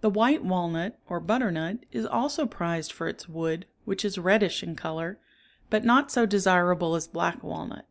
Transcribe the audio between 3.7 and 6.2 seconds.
which is reddish in color, but not